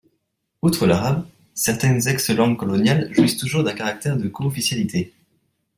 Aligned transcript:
Outre 0.63 0.87
l'arabe, 0.87 1.27
certaines 1.53 2.07
ex-langues 2.07 2.57
coloniales 2.57 3.13
jouissent 3.13 3.37
toujours 3.37 3.63
d'un 3.63 3.75
caractère 3.75 4.17
de 4.17 4.27
coofficialité. 4.29 5.13